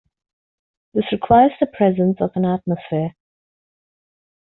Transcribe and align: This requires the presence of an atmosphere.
This 0.95 1.03
requires 1.11 1.51
the 1.59 1.67
presence 1.67 2.17
of 2.21 2.31
an 2.33 2.43
atmosphere. 2.43 3.13